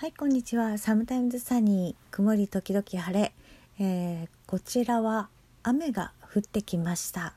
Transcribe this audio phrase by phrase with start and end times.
[0.00, 0.78] はいこんにちは。
[0.78, 3.32] サムタイムズサニー曇り時々晴れ、
[3.80, 5.28] えー、こちらは
[5.64, 7.34] 雨が降ってきました、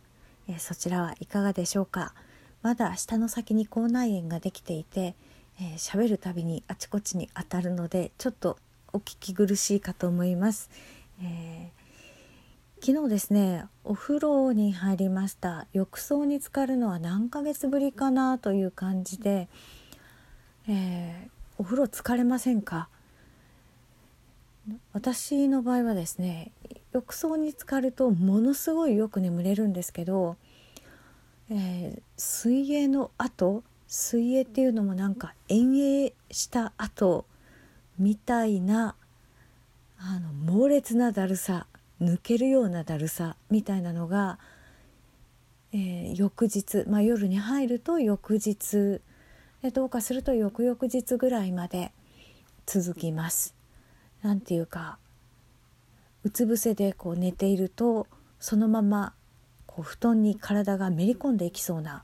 [0.47, 2.13] えー、そちらはいかがでしょうか。
[2.61, 5.15] まだ下の先に口内炎ができていて
[5.59, 8.59] 喋、えー、るたびにあちこちに当たるのでちょっと
[8.93, 10.69] お聞き苦しいかと思います、
[11.19, 11.81] えー
[12.85, 15.65] 昨日ですねお風呂に入りました。
[15.73, 19.49] 浴槽に浸かるのは何ヶ月ぶりかなという感じで、
[20.67, 22.89] えーお風呂疲れませんか？
[24.93, 26.51] 私の場合はですね
[26.91, 30.37] 浴槽に浸かるとものすごいよく眠れるんですけど、
[31.51, 37.25] えー、水泳の後水泳っていうのもなんか遠泳した後
[37.99, 38.95] みたいな
[39.99, 41.67] あの猛烈なだるさ
[42.01, 44.39] 抜けるようなだるさみたいなのが、
[45.73, 48.99] えー、翌日、まあ、夜に入ると翌日
[49.61, 51.91] でどうかすると翌々日ぐらいまで
[52.65, 53.55] 続きます。
[54.23, 54.97] なんていうか
[56.23, 58.07] うつ伏せでこう寝ていると
[58.39, 59.13] そのまま
[59.65, 62.03] こう布団に体がめり込んでいきそうな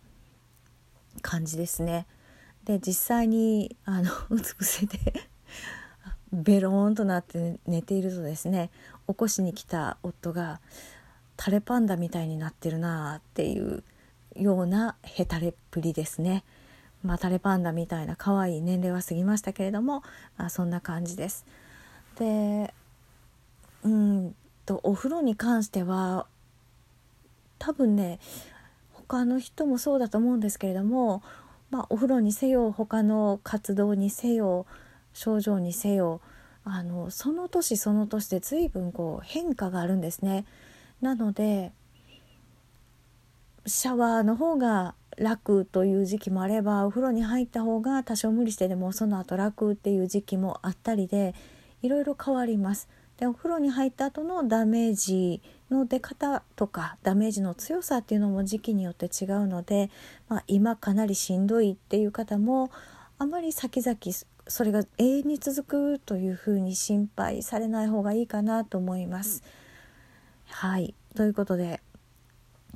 [1.21, 2.05] 感じですね。
[2.65, 4.97] で実際にあの うつ伏せで
[6.33, 8.69] ベローンとなって寝ているとですね
[9.07, 10.59] 起こしに来た夫が
[11.37, 13.83] タレパンダみたいになってるなっていう
[14.35, 16.43] ようなヘタレっぷりですね。
[17.07, 20.03] まあ、タレパンダみたいな可愛い年齢は過ぎましたけれども、
[20.35, 21.45] まあ、そんな感じです。
[22.19, 22.73] で
[23.83, 26.25] うんとお風呂に関しては
[27.59, 28.19] 多分ね
[28.91, 31.23] 他の人もそうだと思うんですけれども、
[31.69, 34.65] まあ、お風呂にせよ他の活動にせよ
[35.13, 36.19] 症状にせよ
[36.65, 40.45] あのその年その年で随分こう変化があるんですね。
[41.01, 41.71] なので
[43.65, 51.33] シャワーの方が楽という時期もあればお風呂に入った方が多少無理してでもその後楽っていう時期もあったりで
[51.81, 52.87] いろいろ変わります。
[53.17, 59.89] でお風呂に入った後のダメージの出方とかダメージの強さっていうのも時期によって違うので、
[60.29, 62.69] まあ、今かなりしんどいっていう方も
[63.17, 63.97] あまり先々
[64.47, 69.43] それが永遠に続くというふうに心配されない方がいいかなと思います。
[70.45, 71.81] はいということで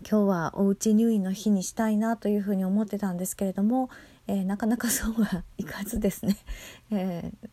[0.10, 3.90] 今日はおうち入院の日にしたいなというふうに思ってたんですけれども、
[4.28, 6.38] えー、なかなかそうはいかずですね、
[6.92, 7.50] えー、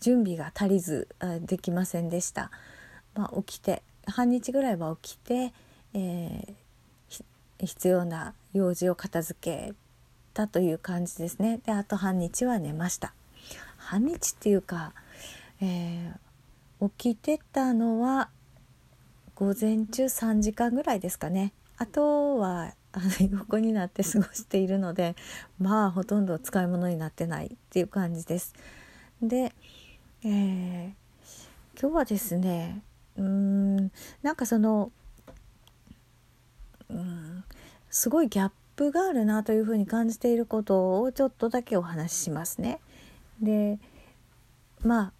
[0.00, 1.08] 準備が足りず
[1.42, 2.50] できませんでした、
[3.14, 5.52] まあ、起きて半日ぐらいは起きて、
[5.94, 7.24] えー、
[7.66, 9.74] 必要な用事を片付け
[10.34, 11.60] たという感じですね。
[11.64, 13.14] であと半日は寝ました。
[13.78, 14.92] 半日っていうか、
[15.60, 18.28] えー、起きてたのは
[19.36, 25.14] 午前中3時間ぐらいですかねあとはあの横になって過ごしているので
[25.58, 28.54] まあほとんど使い物になってないっていう感じです。
[29.20, 29.52] で、
[30.24, 30.92] えー、
[31.78, 32.82] 今日はですね
[33.18, 33.76] うん
[34.22, 34.90] なんかその
[36.88, 37.44] うん
[37.90, 42.80] すごいギャップがあるなというふうに感じていることをちょっとだけお話ししますね。
[43.42, 43.78] で
[44.82, 45.12] まあ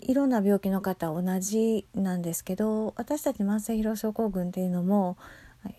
[0.00, 5.16] いろんな病気の方同じなんですけど私たち慢性疲労症候群っていうのも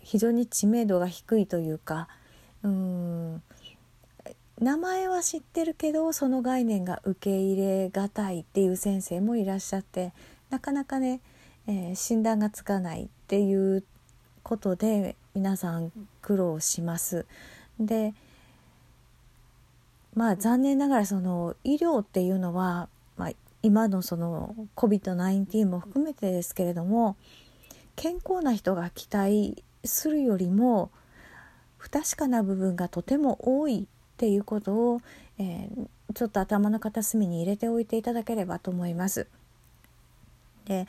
[0.02, 2.08] 非常に知名度が低いというか
[2.62, 3.42] うん
[4.60, 10.12] 名前は知ってるけどその概念が受け入れがたいっていう先生もいらっしゃって
[10.50, 11.20] なかなかね、
[11.66, 13.82] えー、診断がつかないっていう
[14.42, 17.24] ことで皆さん苦労します。
[17.78, 18.12] で
[20.14, 22.88] まあ残念ながらその医療っていうのは、
[23.62, 27.16] 今のその COVID-19 も含めてですけれども
[27.96, 30.90] 健康な人が期待するよりも
[31.76, 35.00] 不確かな部分がとても多いっていうことを、
[35.38, 39.26] えー、ちょっと頭の片隅に入れておいていただければと思います。
[40.66, 40.86] で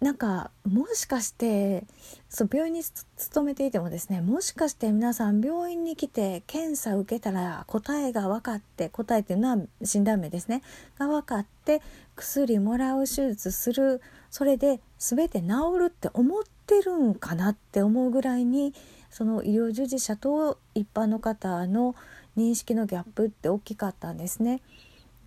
[0.00, 1.84] なんかもしかして
[2.28, 10.62] そう病院に勤めていてもですねもしかして皆さん病院に来て検査受けたら答えが分かって答えっていうのは診断名ですね
[11.00, 11.82] が分かって
[12.14, 14.00] 薬もらう手術する
[14.30, 15.46] それで全て治
[15.78, 18.74] るって思ってるんかなって思うぐらいに
[19.10, 21.96] その医療従事者と一般の方の
[22.36, 24.60] 認識のギャップって大きかったんですね。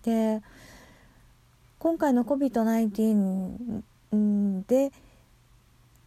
[0.02, 0.40] で
[1.78, 3.82] 今回の COVID-19
[4.16, 4.92] んで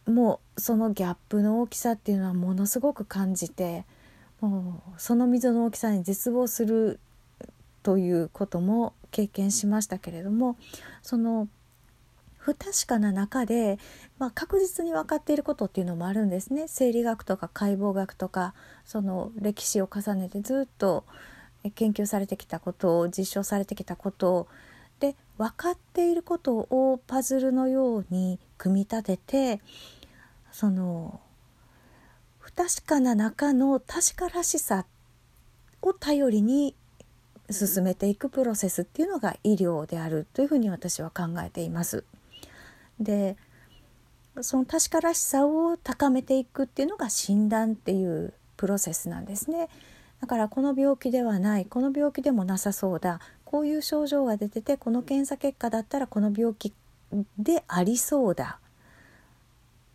[0.06, 3.84] もうそのギャップの大きさっていうのはものすごく感じて
[4.40, 7.00] もうその溝の大きさに絶望する
[7.82, 10.56] ということも経験しましたけれども
[11.02, 11.48] その
[12.38, 13.78] 不確かな中で、
[14.18, 16.66] まあ、確実に分かっていることっていうのもあるんですね。
[16.68, 18.54] 生理学とか解剖学とか
[18.84, 21.04] その歴史を重ねてずっと、
[21.74, 24.48] 研究されてきたことを実証されてきたことを
[25.00, 29.60] で分かっていることをパズルのように組み立てて
[30.52, 31.20] その
[32.38, 34.86] 不確かな中の確からしさ
[35.82, 36.74] を頼りに
[37.50, 42.04] 進めていくプロセスっていうのが医療であるというふうに私は考えています。
[42.98, 43.36] で
[44.40, 49.68] その確からしさを高めていくっていうのが診断っていうプロセスなんですね。
[50.20, 56.74] だからこの病気ではないこの病気でもなさそうだこういう症状が出ててこの検査結果だったらこの病気
[57.38, 58.58] でありそうだ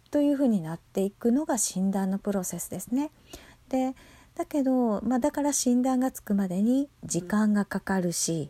[0.10, 3.12] というふうになっていくのが診断のプロセスですね。
[3.70, 3.94] で
[4.36, 8.50] だけど、まあ、だから診断がつくまでに時間がかかるし、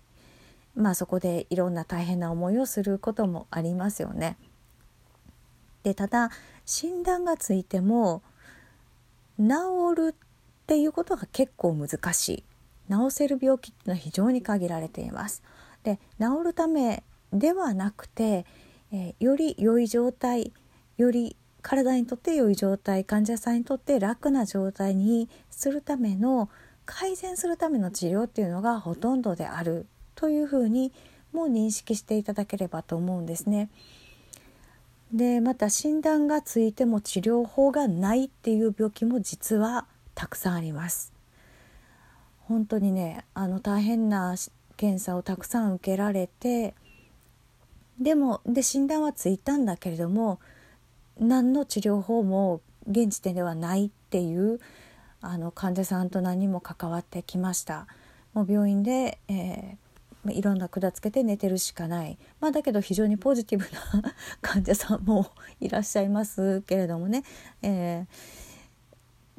[0.75, 4.37] まあ、そこでいろんな大変な思いをすることもありますよね。
[5.81, 6.29] でただ
[6.65, 8.21] 診断がついても
[9.39, 9.47] 治
[9.95, 12.43] るっていうことが結構難しい
[12.89, 15.43] 治せる病気っていうのは非常に限られています。
[15.83, 18.45] で治るためではなくて、
[18.91, 20.53] えー、より良い状態
[20.97, 26.49] より体にとって良い状態患者さんにとって楽な状態にするための
[26.85, 30.91] 改善するための治療っていうのがほとんどであるというふうに
[31.31, 33.69] も認識していただければと思うんですね。
[35.13, 39.85] でまた診断がついても治療法がないっていう病気も実は
[40.15, 41.13] たくさんあります。
[42.51, 44.35] 本当にねあの大変な
[44.75, 46.75] 検査をたくさん受けられて
[47.99, 50.39] でもで診断はついたんだけれども
[51.17, 52.59] 何の治療法も
[52.89, 54.59] 現時点ではないっていう
[55.21, 57.87] あの患者さんと何も関わってきました。
[58.33, 63.65] もう病院で、えー、いろんな管つけて寝てるしかない、まあ、だけど非常にポジティブ
[64.01, 65.27] な 患者さんも
[65.59, 67.23] いらっしゃいますけれどもね、
[67.61, 68.05] え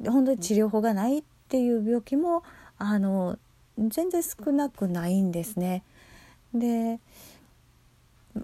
[0.01, 2.43] ー、本当に治療法がないっていう病気も
[2.77, 3.37] あの
[3.77, 5.83] 全然少なくないんですね。
[6.53, 6.99] で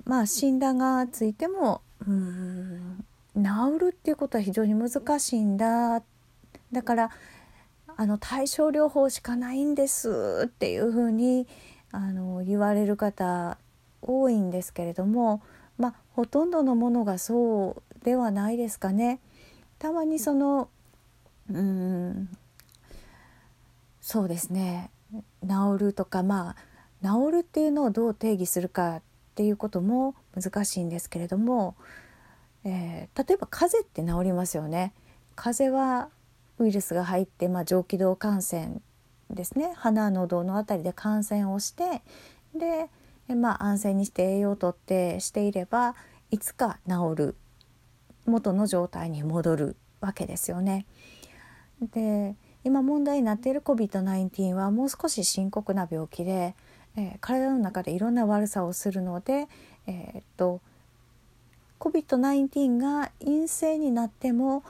[0.05, 3.05] まあ診断がついてもうん
[3.35, 3.43] 治
[3.79, 6.01] るっていうことは非常に難しいんだ
[6.71, 7.11] だから
[7.95, 11.47] あの対症療法しかないんですっていうふうに
[11.91, 13.57] あの言われる方
[14.01, 15.41] 多いんですけれども
[15.77, 19.19] まあほとんどのものがそうではないですかね。
[19.79, 20.69] たまにその
[21.51, 22.29] うん
[24.09, 24.89] そうですね。
[25.43, 26.55] 治るとかま
[27.01, 29.01] あ治るっていうのをどう定義するかっ
[29.35, 31.75] ていうことも難しいんですけれども
[32.63, 34.93] えー、例えば風邪って治りますよね。
[35.35, 36.09] 風邪は
[36.57, 38.81] ウイルスが入って、まあ、上気道感染
[39.29, 39.73] ですね。
[39.75, 42.01] 鼻の喉の辺りで感染をして
[42.55, 42.89] で、
[43.35, 45.93] まあ、安静にして栄養をとってしていれば
[46.31, 47.35] いつか治る。
[48.25, 50.87] 元の状態に戻るわけですよね。
[51.93, 56.55] で今問題になっている COVID-19 はもう少し深刻な病気で、
[56.97, 59.47] えー、体の中でいろんな悪さをするので、
[59.87, 60.61] えー、っと
[61.79, 64.63] COVID-19 が陰性になっても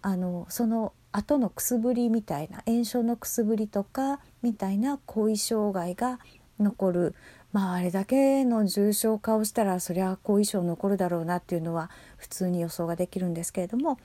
[0.00, 6.18] あのその後のくすぶりみたいな炎症のくすぶりとかみたいな後遺障害が
[6.58, 7.14] 残る。
[7.50, 13.98] まああれだけの重症化をしたらそりゃ後遺症残るだろうなっていうのは普通に予想ができるんですけれども、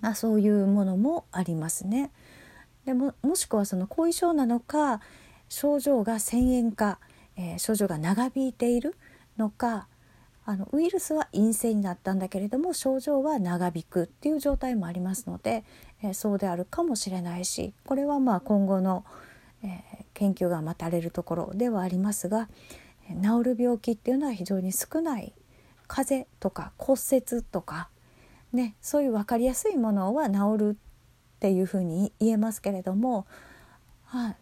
[0.00, 2.10] あ、そういうものもありますね。
[2.88, 5.02] でももしくはその後遺症なのか
[5.50, 6.98] 症状が遷延化、
[7.36, 8.94] えー、症状が長引いている
[9.36, 9.88] のか
[10.46, 15.64] あのウイルスは陰性になったんだけれども症状は長引くっていう状態もありますので、
[16.02, 19.04] えー、そうであるかもしれないしこれはまあ今後の、
[19.62, 19.70] えー、
[20.14, 22.48] 研究が待たれるところではありますが
[23.22, 25.34] 治る病気っていうのは非常に少ない
[25.86, 27.88] 風邪とか骨折とか、
[28.52, 30.76] ね、そういう分かりやすいものは治る
[31.36, 33.26] っていうふうに言えますけれども、
[34.04, 34.36] はあ、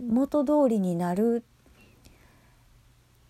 [0.00, 1.44] 元通りになる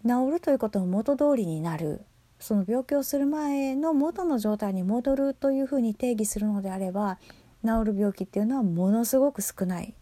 [0.06, 2.04] 治るということも元通りになる
[2.40, 7.18] その病気をする前の元の状態に戻るというふうに定義するのであれば
[7.64, 9.94] 治る病気っていうのはものすごく少ない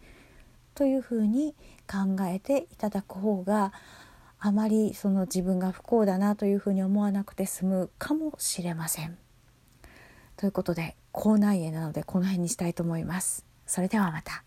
[0.75, 1.55] というふうに
[1.87, 3.73] 考えていただく方が
[4.39, 9.19] あまりその自分が不幸だなというふうに思わなくて済むかもしれません。
[10.41, 13.45] ということで口内炎なのでこの辺にしたいと思います。
[13.67, 14.43] それではまた。